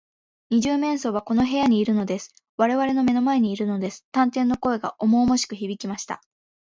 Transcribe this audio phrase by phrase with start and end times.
[0.49, 2.33] 「二十面相はこの部屋にいるのです。
[2.57, 6.23] われわれの目の前にいるのです」探偵の声がおもおもしくひびきました。